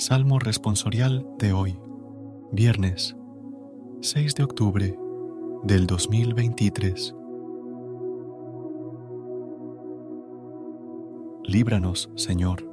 [0.00, 1.76] Salmo responsorial de hoy,
[2.52, 3.16] viernes
[4.00, 4.96] 6 de octubre
[5.64, 7.16] del 2023.
[11.42, 12.64] Líbranos, Señor,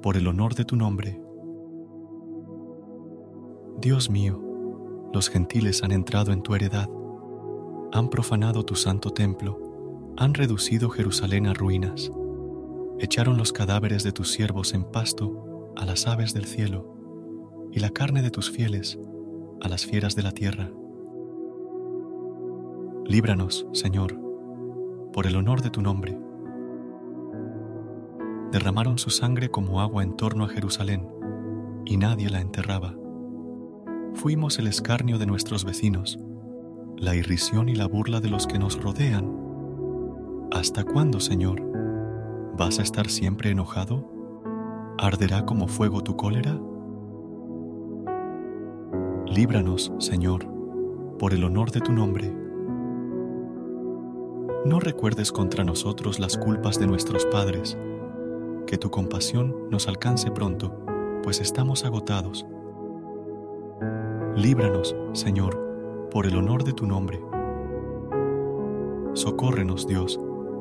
[0.00, 1.20] por el honor de tu nombre.
[3.78, 4.40] Dios mío,
[5.12, 6.88] los gentiles han entrado en tu heredad,
[7.92, 12.10] han profanado tu santo templo, han reducido Jerusalén a ruinas,
[12.98, 16.94] echaron los cadáveres de tus siervos en pasto, a las aves del cielo,
[17.72, 18.98] y la carne de tus fieles
[19.60, 20.70] a las fieras de la tierra.
[23.06, 24.18] Líbranos, Señor,
[25.12, 26.18] por el honor de tu nombre.
[28.52, 31.08] Derramaron su sangre como agua en torno a Jerusalén,
[31.84, 32.94] y nadie la enterraba.
[34.14, 36.18] Fuimos el escarnio de nuestros vecinos,
[36.96, 39.28] la irrisión y la burla de los que nos rodean.
[40.52, 41.60] ¿Hasta cuándo, Señor?
[42.56, 44.13] ¿Vas a estar siempre enojado?
[44.98, 46.56] ¿Arderá como fuego tu cólera?
[49.26, 50.46] Líbranos, Señor,
[51.18, 52.32] por el honor de tu nombre.
[54.64, 57.76] No recuerdes contra nosotros las culpas de nuestros padres,
[58.68, 60.72] que tu compasión nos alcance pronto,
[61.24, 62.46] pues estamos agotados.
[64.36, 67.20] Líbranos, Señor, por el honor de tu nombre.
[69.14, 70.20] Socórrenos, Dios,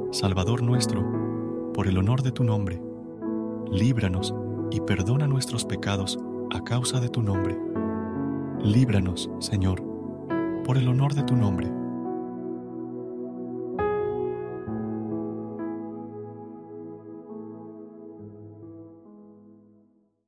[0.09, 1.05] Salvador nuestro,
[1.71, 2.92] por el honor de tu nombre
[3.71, 4.33] líbranos
[4.71, 6.19] y perdona nuestros pecados
[6.51, 7.57] a causa de tu nombre.
[8.63, 9.83] Líbranos, Señor,
[10.63, 11.82] por el honor de tu nombre